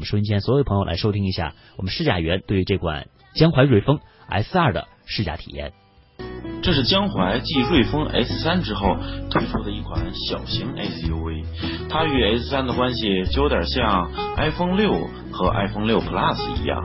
[0.00, 5.74] 我们收音机前所有朋友来收听一下我们试驾员对于这款江淮瑞风 S 二的试驾体验。
[6.62, 8.96] 这是江淮继瑞风 S 三之后
[9.28, 11.44] 推出的一款小型 SUV，
[11.90, 16.82] 它与 S 三的关系就有点像 iPhone 六和 iPhone 六 Plus 一样。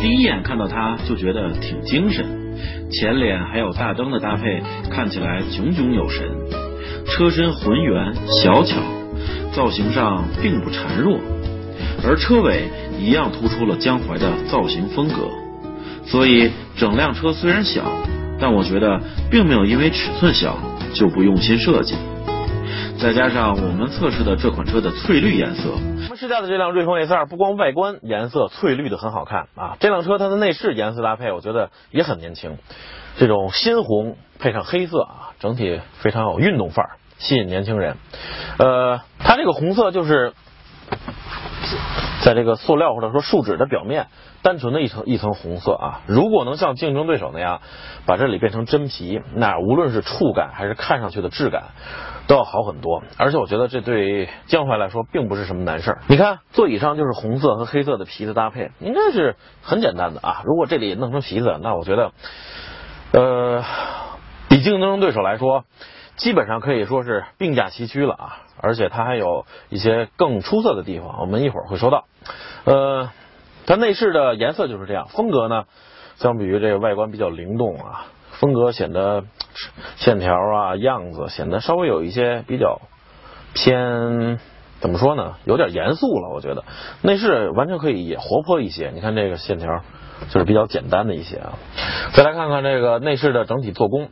[0.00, 2.24] 第一眼看到它就觉得挺精神，
[2.90, 6.67] 前脸还有大灯的搭配，看起来炯炯有神。
[7.08, 8.76] 车身浑圆小巧，
[9.52, 11.18] 造型上并不孱弱，
[12.04, 15.28] 而车尾一样突出了江淮的造型风格。
[16.04, 17.82] 所以整辆车虽然小，
[18.38, 19.00] 但我觉得
[19.30, 20.56] 并没有因为尺寸小
[20.94, 21.96] 就不用心设计。
[23.00, 32.58] 再加上我们测试的这款车的翠绿颜色，我们试驾的这辆瑞风 S 二不光外观颜色翠绿的很好看啊，这辆车它的内饰颜色搭配我觉得也很年轻，
[33.16, 37.96] 这种鲜红配上黑色啊，整体非常有运动范儿，吸引年轻人。
[38.58, 40.32] 呃，它这个红色就是
[42.22, 44.06] 在这个塑料或者说树脂的表面，
[44.42, 46.00] 单纯的一层一层红色啊。
[46.06, 47.60] 如果能像竞争对手那样
[48.06, 51.64] 把这里变成真皮，那无论是触感还是看上去的质感。
[52.26, 56.02] 都要好很多，而且我觉得这对江淮来说并不是什么难事儿。
[56.08, 60.42] 你看座椅上就是红色和黑色的皮的搭配，应该是很简单的啊。
[60.44, 62.12] 如果这里弄成皮子，那我觉得，
[63.12, 63.64] 呃，
[64.50, 65.64] 比竞争对手来说，
[66.18, 68.36] 基本上可以说是并驾齐驱了啊。
[68.60, 72.04] 而且它还有一些更出色的地方，我们一会儿会说到。
[72.64, 73.10] 呃，
[73.66, 75.64] 它内饰的颜色就是这样，风格呢，
[76.16, 78.06] 相比于这个外观比较灵动啊。
[78.32, 79.24] 风格显得
[79.96, 82.80] 线条啊样子显得稍微有一些比较
[83.54, 84.38] 偏
[84.80, 85.34] 怎么说呢？
[85.44, 86.64] 有点严肃了，我觉得
[87.02, 88.90] 内饰完全可以也活泼一些。
[88.94, 89.82] 你看这个线条
[90.30, 91.54] 就是比较简单的一些啊。
[92.12, 94.10] 再来看看这个内饰的整体做工，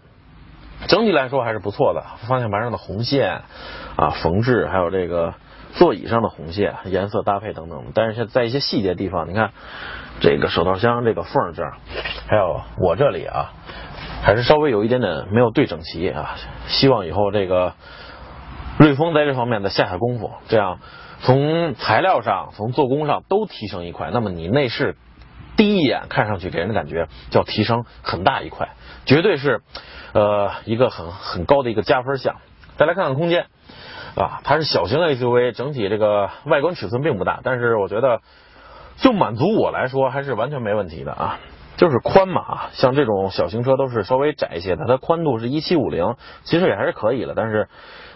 [0.89, 2.05] 整体来说还是不错的。
[2.29, 3.43] 方向盘上的红线
[3.97, 5.35] 啊缝制，还有这个
[5.75, 7.85] 座椅上的红线颜色搭配等等。
[7.95, 9.53] 但是在一些细节地方，你看
[10.21, 11.75] 这个手套箱这个缝这儿，
[12.29, 13.53] 还有我这里啊。
[14.23, 16.37] 还是稍微有一点点没有对整齐啊，
[16.69, 17.75] 希望以后这个
[18.79, 20.81] 瑞风在这方面再下下功夫，这样
[21.21, 24.97] 从材料上、从做工上都提升一块，那么你内饰
[25.57, 28.71] 第一眼看上去给人的感觉叫提升很大一块，
[29.07, 29.63] 绝对是
[30.13, 32.37] 呃一个很很高的一个加分项。
[32.77, 33.47] 再来看看空间
[34.17, 38.21] 啊，它是小型 SUV，整体这个外观尺寸并不大，但是我觉得
[38.99, 41.39] 就满足我来说还是完全没问题的啊。
[41.77, 47.35] 就是宽嘛，像这种小型车都是稍微窄一些的，它宽度是一七五零，其实也还是可以的。
[47.37, 47.69] 但是，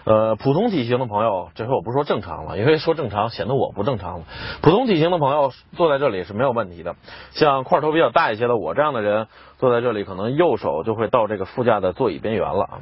[0.03, 4.25] 呃，普通体型的朋友，这回我不说正常了，因为说正常显得我不正常了。
[4.61, 6.95] 普通体型的朋友坐在这里是没有问题的。
[7.31, 9.27] 像块头比较大一些的我这样的人
[9.59, 12.73] 坐在这里，可能右手就会到这个副驾的座椅边缘了啊。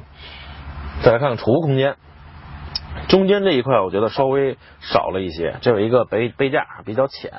[1.02, 1.96] 再来看看储物空间，
[3.08, 7.32] 中间这一块我觉得稍微少了一些，这有一个杯杯架比较浅。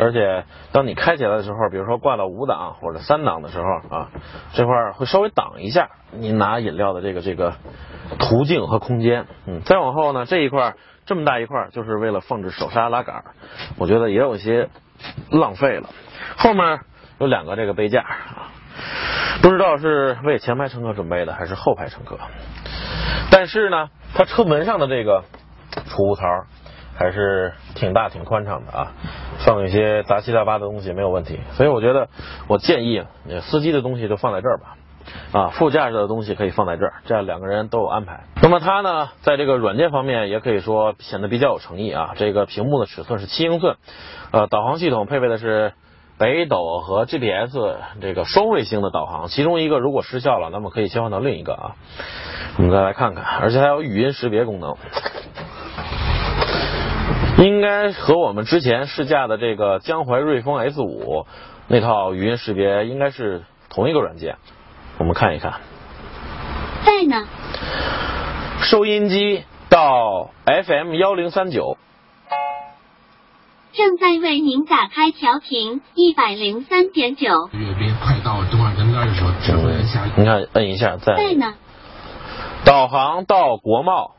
[0.00, 4.08] 而且，当你开起来的时候，比如说挂到五档或者三档的时候啊，
[4.52, 7.54] 这块会稍微挡一下你拿饮料的这个这个
[8.20, 9.26] 途径和空间。
[9.46, 13.24] 嗯，再往后呢，这一块这么大一块，就是为了放置手刹拉杆，
[13.76, 14.68] 我觉得也有些
[15.32, 15.88] 浪费了。
[16.36, 16.78] 后面
[17.18, 18.54] 有两个这个杯架啊，
[19.42, 22.16] 不知道是为前排乘客准备的还是后排乘客。
[23.32, 25.24] 但是呢，它车门上的这个
[25.88, 26.24] 储物槽。
[26.98, 28.92] 还是挺大挺宽敞的啊，
[29.38, 31.38] 放一些杂七杂八的东西没有问题。
[31.52, 32.08] 所以我觉得，
[32.48, 33.04] 我建议
[33.42, 34.76] 司机的东西就放在这儿吧，
[35.32, 38.24] 啊，副驾驶的东西可以放在这儿，这样两个人都有安排。
[38.42, 42.14] 那么它呢，在这个软件方面也可以说显得比较有诚意啊。
[42.16, 43.76] 这个屏幕的尺寸是七英寸，
[44.32, 45.74] 呃，导航系统配备的是
[46.18, 51.76] 北斗和 GPS 这个双卫星的导航，其中一个如果失效了，那么可以切换到另一个啊。
[52.56, 54.76] 我们再来看看，而且还有语音识别功能。
[57.38, 61.24] 应该和我们之前试驾的这个江淮瑞风 S 五
[61.68, 64.36] 那套语音识别应该是同一个软件，
[64.98, 65.60] 我们看一看。
[66.84, 67.28] 在呢。
[68.60, 71.78] 收音机到 FM 幺零三九。
[73.72, 77.48] 正在为您打开调频一百零三点九。
[77.52, 80.04] 阅兵快到东二根杆的时候，指挥下。
[80.16, 81.14] 你看，摁一下，在。
[81.14, 81.54] 在呢。
[82.64, 84.16] 导航到国贸。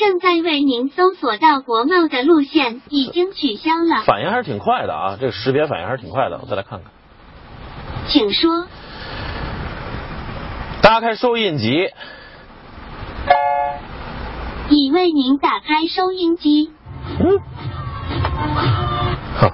[0.00, 4.02] 正在为您搜索到国贸的路线已经取消了。
[4.06, 6.40] 反应还是挺快的啊，这个识别反应还是挺快的。
[6.42, 6.90] 我再来看看。
[8.08, 8.66] 请说。
[10.80, 11.90] 打开收音机。
[14.70, 16.72] 已为您打开收音机。
[17.18, 17.38] 嗯。
[19.36, 19.50] 好。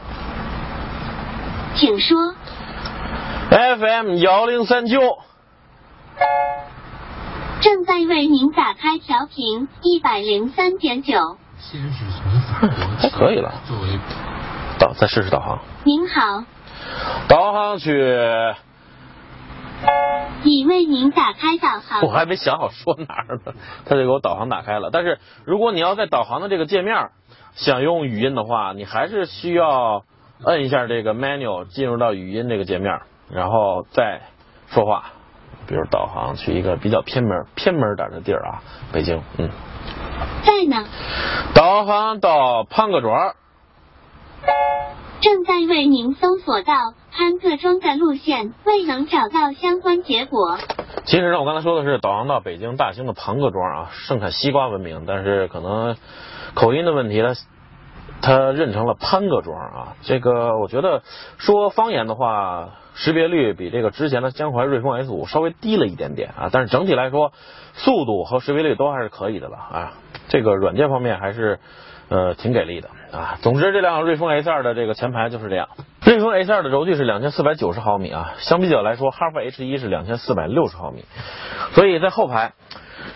[1.75, 2.35] 请说。
[3.51, 5.01] FM 幺零三九。
[7.67, 11.37] 正在为您打开调频一百零三点九。
[11.59, 13.99] 先是从法国还可以了作为
[14.79, 16.45] 导再试试导航，您好，
[17.27, 17.91] 导航去，
[20.45, 22.03] 已为您打开导航。
[22.03, 23.55] 我还没想好说哪儿呢，
[23.85, 24.91] 他就给我导航打开了。
[24.93, 27.11] 但是如果你要在导航的这个界面
[27.57, 30.05] 想用语音的话，你还是需要
[30.45, 34.21] 摁一下这个 menu 进入到语音这个界面，然后再
[34.69, 35.15] 说话。
[35.67, 39.51] 比如导航去一个比较偏门偏门点的地儿啊，北京，嗯，
[40.45, 40.87] 在呢，
[41.55, 43.35] 导航到潘各庄，
[45.21, 46.73] 正在为您搜索到
[47.13, 50.59] 潘各庄的路线，未能找到相关结果。
[51.05, 55.97] 其实呢，我刚才说的是导航到北京大兴的庞各庄啊，盛产西瓜闻名，但是可能
[56.55, 57.35] 口音的问题呢，
[58.23, 59.97] 它认成了潘各庄啊。
[60.03, 61.03] 这个我觉得
[61.39, 67.33] 说方言的话，识别率比这个之前的江淮瑞风 S 五稍微低了一点点啊，但是整体来说，
[67.75, 69.93] 速度和识别率都还是可以的了啊。
[70.29, 71.61] 这个软件方面还是
[72.09, 73.39] 呃挺给力的啊。
[73.43, 75.69] 总之，这辆瑞风 S 二的这个前排就是这样。
[76.07, 81.05] 瑞风 S 二的轴距是两千四百九十毫米啊，相比较来说，哈弗 H 一是两千四百六十毫米，
[81.75, 82.55] 所以在后排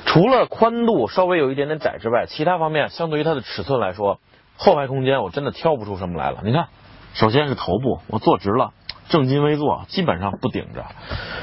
[0.05, 4.19] 除了宽度稍微有一点点窄之外，其他方面相对于它的尺寸来说，
[4.57, 6.41] 后排空间我真的挑不出什么来了。
[6.45, 6.67] 你看，
[7.15, 8.73] 首先是头部，我坐直了。
[9.11, 10.83] 正襟危坐，基本上不顶着，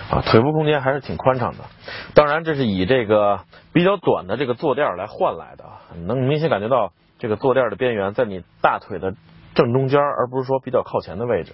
[0.10, 1.66] 啊，腿部空间还是挺宽敞的。
[2.16, 3.42] 当然，这是以这个
[3.74, 5.66] 比较短的这个坐垫来换来的，
[6.06, 9.14] 能明显感觉到这个坐垫的边缘在你大腿的
[9.54, 11.52] 正中间，而不是说比较靠前的位置。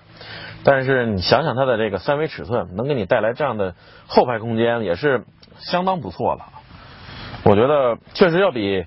[0.64, 3.74] 但是你想想它的这个三维尺寸，能给你带来这样的
[4.06, 5.24] 后排空间，也是
[5.58, 6.46] 相当不错了。
[7.44, 8.86] 我觉得确实要比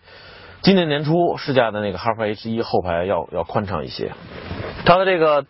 [0.63, 4.13] 今年年初试驾的那个哈弗 H 一后排要要宽敞一些。
[4.85, 5.45] 它的这个。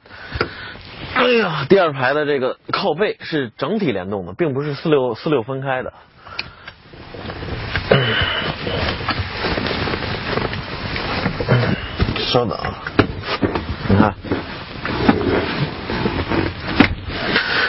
[1.17, 5.93] 哎呀，第二排的这个靠背是整体联动的，并不是四六四六分开的。
[12.19, 12.59] 稍等，
[13.89, 14.15] 你看，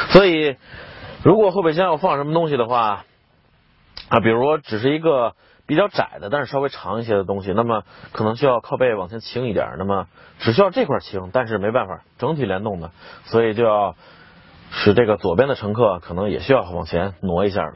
[0.10, 0.58] 所以
[1.24, 3.06] 如果后备箱要放什么东西的话，
[4.10, 5.34] 啊，比如说只是一个。
[5.68, 7.84] 比较窄的，但是稍微长一些的东西，那么
[8.14, 10.08] 可能需要靠背往前倾一点，那么
[10.40, 12.92] 只需要这块倾，但是没办法，整体联动的，
[13.26, 13.96] 所以就要
[14.72, 17.74] 使这个左边的乘客可能也需要往前挪一下了。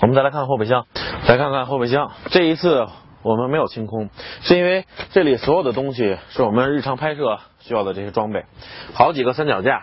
[0.00, 0.86] 我们再来看后备箱，
[1.26, 2.86] 再看看后备箱，这一次
[3.22, 4.10] 我们没有清空，
[4.42, 8.46] 是因为这里所有的东西是我们日常拍摄需要的这些装备，
[8.94, 9.82] 好几个三脚架，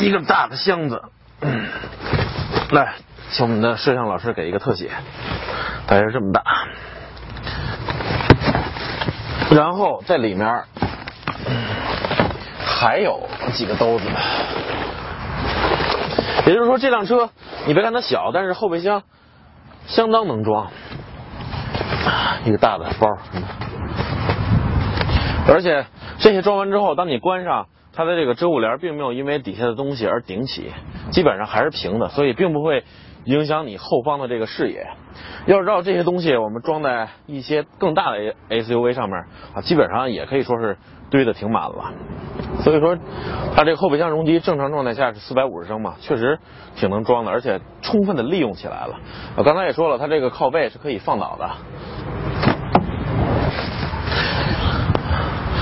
[0.00, 1.02] 一个大的箱子，
[2.70, 2.94] 来，
[3.30, 4.90] 请我们的摄像老师给一个特写。
[5.86, 6.42] 大约这么大，
[9.50, 10.64] 然后在里面
[12.58, 14.04] 还有几个兜子，
[16.46, 17.30] 也就是说这辆车
[17.66, 19.04] 你别看它小，但是后备箱
[19.86, 20.72] 相当能装，
[22.44, 23.06] 一个大的包，
[25.46, 25.86] 而且
[26.18, 30.72] 这些装完之后，当你关上它的这个遮物帘，并没有因为底下的东西而顶起，
[31.12, 32.84] 基本上还是平的，所以并不会
[33.24, 34.88] 影响你后方的这个视野。
[35.46, 40.76] 要知道这些东西，我们装在一些更大的 SUV 上面啊，基本上也可以说是
[41.08, 41.92] 堆的挺满了。
[42.62, 42.98] 所以说，
[43.54, 46.40] 它这个后备箱容积正常状态下是四百五十升嘛，确实
[46.74, 48.98] 挺能装的，而且充分的利用起来了。
[49.36, 51.50] 我刚才也说了，它这个靠背是可以放倒的，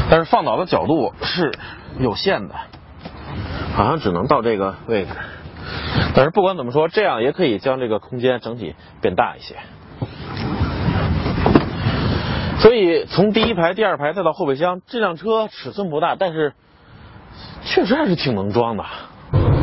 [0.08, 1.52] 但是放倒的角度是
[1.98, 2.54] 有限的，
[3.74, 5.10] 好像只能到这个位置。
[6.14, 9.56] 但是不管怎么说，这样也可以将这个空间整体变大一些。
[12.58, 16.54] 所以从第一排、第二排再到后备箱，这辆车尺寸不大，但是
[17.64, 18.84] 确实还是挺能装的。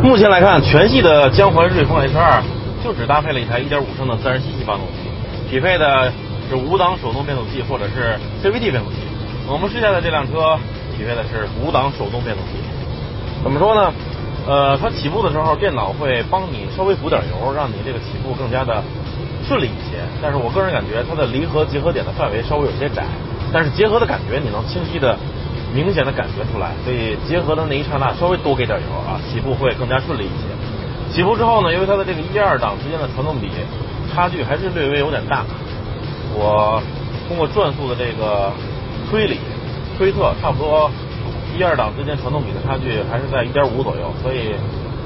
[0.04, 2.42] 目前来看，全系的江淮瑞风 H2
[2.84, 5.10] 就只搭配了一台1.5升的自然吸气发动机，
[5.50, 6.12] 匹配的
[6.50, 8.98] 是五档手动变速器或者是 CVT 变速器。
[9.48, 10.58] 我们试驾的这辆车
[10.96, 12.50] 匹配的是五档手动变速器。
[13.44, 13.92] 怎么说呢？
[14.48, 18.84] 呃，它起步的时候，电脑会帮你稍微补点油，让你这个起步更加的
[19.48, 20.02] 顺利一些。
[20.22, 23.06] 但是我个人感觉它的离合结合点的范围稍微有些窄，
[23.54, 25.16] 但是结合的感觉你能清晰的、
[25.74, 26.72] 明显的感觉出来。
[26.84, 31.14] 所以结合的那一刹那，稍微多给点油啊，起步会更加顺利一些。
[31.14, 33.50] 起步之后呢，由于它的这个一二档之间的传动比
[34.14, 35.46] 差距还是略微有点大，
[36.34, 36.82] 我
[37.28, 38.52] 通过转速的这个
[39.10, 39.38] 推理
[39.98, 40.90] 推测，差不多。
[41.62, 44.58] 一二档之间传动比的差距还是在一点五左右，所以，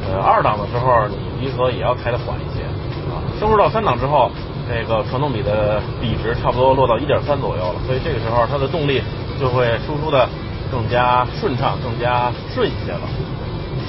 [0.07, 2.63] 呃，二档的时候你离合也要开的缓一些
[3.11, 3.19] 啊。
[3.37, 4.31] 升入到三档之后，
[4.63, 9.03] 这个传动比的比值差不多落到一点三左右了，所以这个时候它的动力
[9.37, 10.29] 就会输出的
[10.71, 13.03] 更加顺畅、更加顺一些了。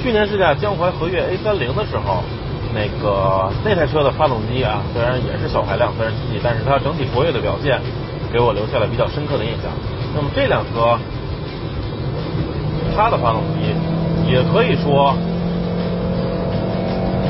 [0.03, 2.25] 去年试驾江淮和悦 A 三零的时候，
[2.75, 7.79] 那个那台车的发动机啊，虽然也是小排量自然吸气，但是它整体活跃的表现
[8.33, 9.71] 给我留下了比较深刻的印象。
[10.17, 10.99] 那么这辆车，
[12.97, 13.75] 它的发动机
[14.27, 15.15] 也可以说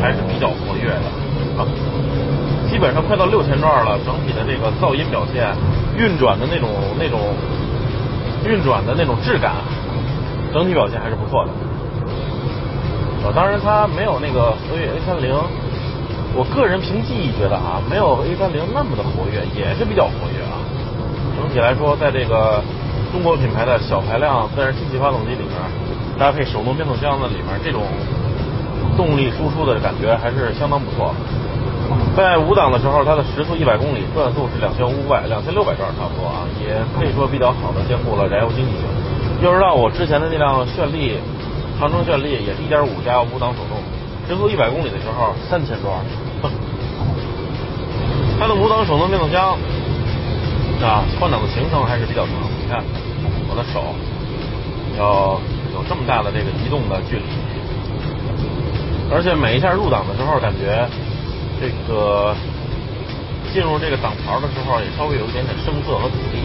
[0.01, 1.07] 还是比较活跃的
[1.59, 1.67] 啊，
[2.71, 5.51] 基本上快到六千转了，整体的这个噪音表现、
[5.99, 7.19] 运转的那种那种
[8.47, 9.55] 运转的那种质感，
[10.53, 11.51] 整体表现还是不错的。
[13.27, 15.35] 啊，当然它没有那个所谓 A 三零，
[16.35, 20.63] 我个人凭记忆觉得啊，没有 A 三零那么的活跃，也是比较活跃啊。
[21.37, 22.63] 整体来说，在这个
[23.13, 25.53] 中国品牌的小排量自然吸气发动机里面，
[26.19, 27.83] 搭配手动变速箱的里面，这种
[28.97, 31.15] 动力输出的感觉还是相当不错。
[32.17, 38.85] 在五档的时候，它的时速一百公里，转速是两千五百、两千六百转差不多啊，也可以说比较好的兼顾了燃油经济性。
[39.43, 41.19] 要知道我之前的那辆炫丽。
[41.79, 43.77] 长城炫丽也是一点五加五档手动，
[44.27, 46.01] 时速一百公里的时候三千转。
[48.41, 49.59] 它的五档手动变速箱
[50.81, 52.33] 啊，换挡的行程还是比较长。
[52.67, 52.83] 你看
[53.47, 53.95] 我的手
[54.99, 55.39] 要
[55.71, 57.23] 有这么大的这个移动的距离，
[59.07, 60.83] 而且每一下入档的时候，感觉
[61.63, 62.35] 这个
[63.55, 66.43] 进入这个档槽的时候也稍微有一点点生涩和阻力，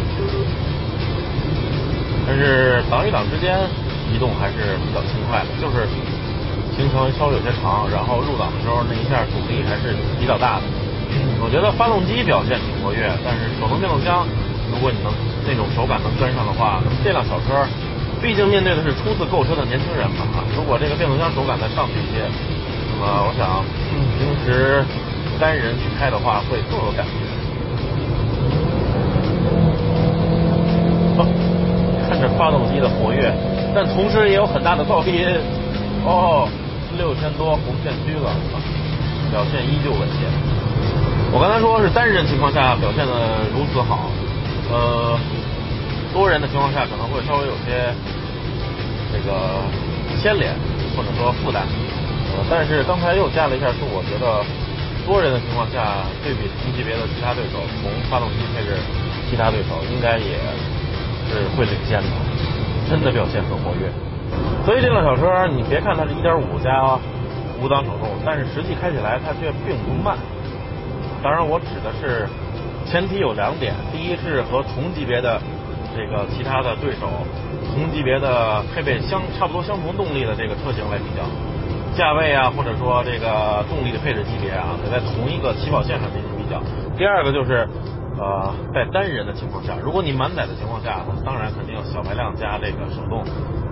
[2.29, 3.57] 但是档与档之间。
[4.11, 5.87] 移动还是比较轻快的，就是
[6.75, 10.67] 行程稍微有些长，然后入档的时候那一下阻力还是比较大的。
[11.39, 14.27] 我觉得发动机表现挺活跃，但是手动变速箱，
[14.67, 15.07] 如果你能
[15.48, 17.65] 那种手感能跟上的话，那么这辆小车，
[18.21, 22.25] 毕竟面对的是初次购车的年轻人嘛，如果这个变速箱手感再上去一些，
[22.93, 23.65] 那么我想
[24.17, 24.83] 平时
[25.39, 27.13] 单人去开的话会更有感觉。
[32.07, 33.31] 看着发动机的活跃。
[33.74, 35.25] 但同时也有很大的噪音，
[36.03, 36.45] 哦，
[36.98, 38.27] 六千多红线区了，
[39.31, 40.27] 表现依旧稳健。
[41.31, 44.12] 我刚才说是单人情况下表现的如此好，
[44.71, 45.19] 呃，
[46.13, 47.91] 多人的情况下可能会稍微有些
[49.11, 49.59] 这个
[50.21, 50.55] 牵连
[50.95, 51.67] 或者说负担，
[52.31, 54.39] 呃，但是刚才又加了一下速，我觉得
[55.05, 58.79] 多人的情况下对比同级别的其他对手，从发动机配置，
[59.29, 60.39] 其他对手应该也
[61.27, 62.09] 是会领先的。
[62.89, 63.87] 真的表现很活跃，
[64.65, 66.99] 所以这辆小车，你别看它是一点五加
[67.61, 70.17] 五档手动，但是实际开起来它却并不慢。
[71.23, 72.27] 当然，我指的是
[72.91, 75.39] 前提有两点：第一是和同级别的
[75.95, 77.07] 这个其他的对手，
[77.74, 81.24] 同级别的配备相差不多相同动力的这个车型来比较，
[81.95, 86.62] 价位啊，或者说这个动力的配置级别啊，得在同一个起跑线上进行比较。
[86.98, 87.65] 第二个就是。
[88.19, 93.24] 呃，在单人的情况下，如果你满载的情况下，当然肯定小排量加这个手动，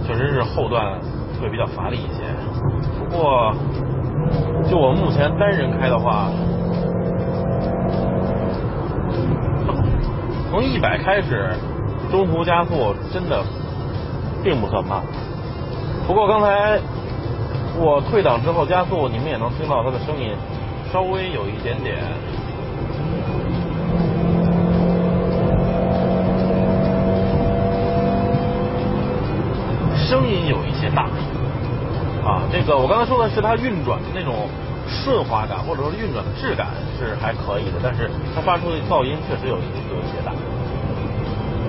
[0.07, 0.97] 确实是后段
[1.39, 2.23] 会比较乏力一些。
[2.97, 3.53] 不过，
[4.67, 6.31] 就我目前单人开的话，
[10.49, 11.53] 从一百开始，
[12.09, 13.43] 中途加速真的
[14.43, 15.03] 并不算慢。
[16.07, 16.79] 不过刚才
[17.77, 20.33] 我退档之后加速，你们也能听到它的声音，
[20.91, 21.97] 稍微有一点点。
[29.95, 31.03] 声音有一些大
[32.25, 34.49] 啊，这个我刚才说的是它运转的那种
[34.89, 36.67] 顺滑感，或者说运转的质感
[36.97, 40.33] 是还可以的，但是它发出的噪音确实有一有一些大。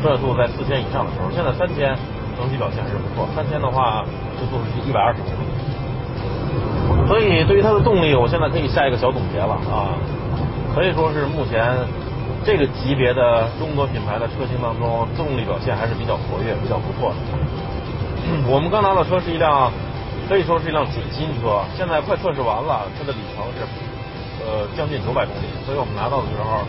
[0.03, 1.95] 转速在四千以上的时候，现在三千
[2.39, 3.29] 整体表现还是不错。
[3.37, 4.03] 三千的话，
[4.41, 5.53] 就速是一百二十公里。
[7.07, 9.93] 所以对于它的动力，我现在可以下一个小总结了啊，
[10.75, 11.77] 可以说是目前
[12.43, 17.17] 这个级别的中国品牌的车型当中，动力表现还是比较活跃、比较不错的。
[18.49, 19.71] 我们刚拿到车是一辆，
[20.31, 21.59] 可以说是一辆准新车。
[21.75, 23.67] 现在快测试完了，它的里程是
[24.47, 26.63] 呃将近九百公里，所以我们拿到的时候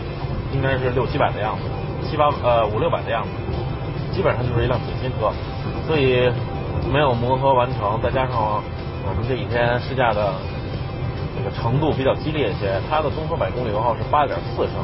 [0.52, 1.62] 应该是六七百的样子，
[2.02, 3.30] 七八呃五六百的样子，
[4.10, 5.30] 基本上就是一辆准新车。
[5.86, 6.26] 所以
[6.90, 8.34] 没有磨合完成，再加上
[9.06, 10.34] 我们这几天试驾的
[11.38, 14.74] 这个程度比较激烈一些，它的综合百公里油耗是八点四升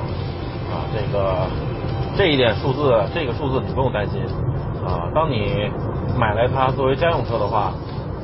[0.70, 1.50] 啊，这个
[2.16, 4.23] 这一点数字，这个数字你不用担心
[4.87, 5.66] 啊，当你。
[6.18, 7.73] 买来它作为家用车的话，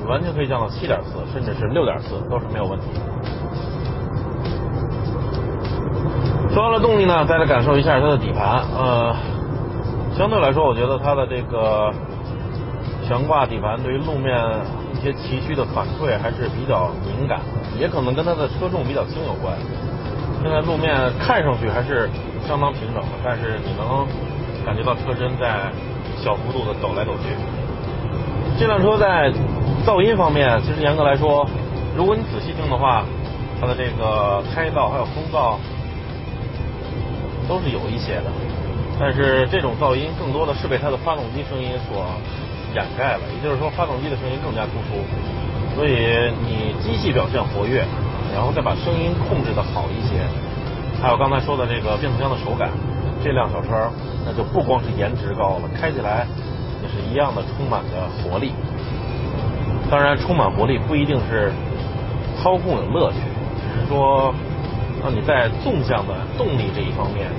[0.09, 2.87] 完全可以降到七点四，甚至是六点四，都是没有问题。
[6.53, 8.63] 说完了动力呢，再来感受一下它的底盘。
[8.77, 9.15] 呃，
[10.17, 11.93] 相对来说，我觉得它的这个
[13.03, 14.39] 悬挂底盘对于路面
[14.93, 17.41] 一些崎岖的反馈还是比较敏感，
[17.79, 19.57] 也可能跟它的车重比较轻有关。
[20.43, 22.09] 现在路面看上去还是
[22.47, 24.07] 相当平整的，但是你能
[24.65, 25.73] 感觉到车身在
[26.23, 27.35] 小幅度的抖来抖去。
[28.57, 29.33] 这辆车在
[29.85, 31.47] 噪音方面，其实严格来说，
[31.95, 33.05] 如果你仔细听的话，
[33.61, 35.57] 它的这个胎噪还有风噪
[37.47, 38.33] 都是有一些的，
[38.99, 42.01] 但是这种噪音更多的是被它的发动机声音所
[42.75, 45.05] 掩盖了，也就是说发动机的声音更加突出，
[45.77, 47.85] 所以你机器表现活跃，
[48.33, 50.25] 然后再把声音控制的好一些，
[51.03, 52.71] 还有刚才说的这个变速箱的手感，
[53.23, 53.69] 这辆小车
[54.25, 56.27] 那就不光是颜值高了，开起来
[56.81, 58.55] 也是一样的充满着活力。
[59.95, 61.53] 当然，充满活力不一定是
[62.43, 63.19] 操控有乐趣，
[63.57, 64.35] 只是说
[65.01, 67.31] 让你在纵向的动力这一方面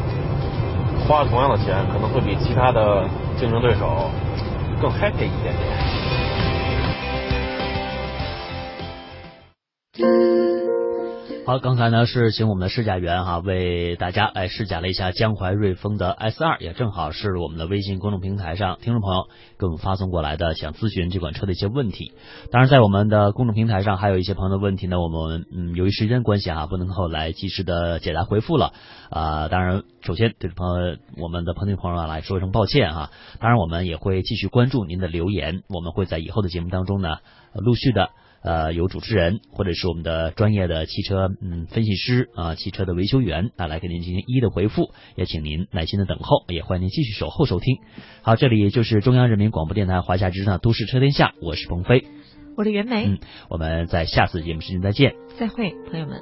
[1.05, 3.03] 花同样的钱，可能会比其他的
[3.37, 4.09] 竞争对手
[4.81, 5.53] 更 happy 一点
[9.97, 10.24] 点。
[11.45, 19.27] 好，刚才呢是请我们的试驾员哈、为大家来试驾了一下江淮瑞风的 S 二，也正好是我们的微信公众平台上听众朋友
[19.59, 22.13] 给我们发送过来的想咨询这款车的一些问题。
[22.51, 28.73] 当然，在我们的公众平台上还有一些朋友的问题呢，我们嗯由于时间关系啊，不能够来及时的解答回复了
[29.11, 37.17] 啊、当然，首先对朋友我们的朋友朋友来说一声抱歉哈、当然，我们也会继续关注您的留言，我们会在以后的节目当中呢，
[37.53, 38.09] 陆续的。
[38.45, 47.79] 呃，有主持人或者是我们的专业的汽车嗯分析师啊、汽车的维修员啊来给您进行一一的回复，也请您耐心的等候，也欢迎您继续守候收听。
[48.21, 52.05] 好，这里就是中央人民广播电台华夏之声的都市车天下，我是鹏飞，
[52.55, 53.17] 我是袁梅，嗯
[53.49, 55.15] 我们在下次节目时间再见。
[55.39, 56.21] 再会，朋友们。